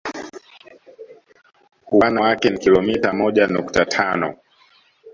Upana 1.91 2.21
wake 2.21 2.49
ni 2.49 2.57
kilomita 2.57 3.13
moja 3.13 3.47
nukta 3.47 3.85
tano 3.85 4.35